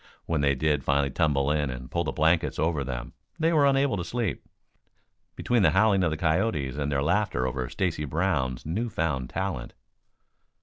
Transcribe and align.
When 0.25 0.41
they 0.41 0.55
did 0.55 0.83
finally 0.83 1.11
tumble 1.11 1.51
in 1.51 1.69
and 1.69 1.91
pull 1.91 2.03
the 2.03 2.11
blankets 2.11 2.57
over 2.57 2.83
them 2.83 3.13
they 3.37 3.53
were 3.53 3.67
unable 3.67 3.97
to 3.97 4.03
sleep, 4.03 4.43
between 5.35 5.61
the 5.61 5.69
howling 5.77 6.03
of 6.03 6.09
the 6.09 6.17
coyotes 6.17 6.75
and 6.75 6.91
their 6.91 7.03
laughter 7.03 7.45
over 7.45 7.69
Stacy 7.69 8.05
Brown's 8.05 8.65
new 8.65 8.89
found 8.89 9.29
talent. 9.29 9.73